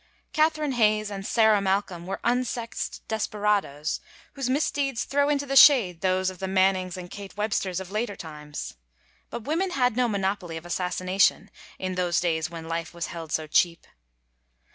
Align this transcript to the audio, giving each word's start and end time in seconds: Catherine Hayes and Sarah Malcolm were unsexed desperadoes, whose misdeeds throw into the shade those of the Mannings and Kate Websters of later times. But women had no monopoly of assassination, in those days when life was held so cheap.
Catherine 0.33 0.71
Hayes 0.71 1.11
and 1.11 1.23
Sarah 1.27 1.61
Malcolm 1.61 2.07
were 2.07 2.19
unsexed 2.23 3.07
desperadoes, 3.07 3.99
whose 4.33 4.49
misdeeds 4.49 5.03
throw 5.03 5.29
into 5.29 5.45
the 5.45 5.55
shade 5.55 6.01
those 6.01 6.31
of 6.31 6.39
the 6.39 6.47
Mannings 6.47 6.97
and 6.97 7.07
Kate 7.11 7.37
Websters 7.37 7.79
of 7.79 7.91
later 7.91 8.15
times. 8.15 8.73
But 9.29 9.43
women 9.43 9.69
had 9.69 9.95
no 9.95 10.07
monopoly 10.07 10.57
of 10.57 10.65
assassination, 10.65 11.51
in 11.77 11.93
those 11.93 12.19
days 12.19 12.49
when 12.49 12.67
life 12.67 12.95
was 12.95 13.05
held 13.13 13.31
so 13.31 13.45
cheap. 13.45 13.85